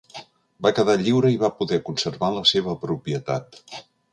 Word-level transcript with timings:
Va 0.65 0.71
quedar 0.77 0.95
lliure 1.01 1.31
i 1.35 1.37
va 1.45 1.51
poder 1.59 1.79
conservar 1.91 2.33
la 2.39 2.45
seva 2.53 2.77
propietat. 2.87 3.63